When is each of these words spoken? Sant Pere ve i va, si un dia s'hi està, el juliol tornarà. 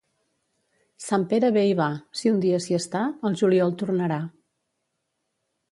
Sant 1.07 1.25
Pere 1.33 1.51
ve 1.59 1.65
i 1.73 1.75
va, 1.81 1.89
si 2.21 2.33
un 2.33 2.41
dia 2.47 2.61
s'hi 2.67 2.79
està, 2.81 3.05
el 3.31 3.39
juliol 3.43 3.79
tornarà. 3.83 4.21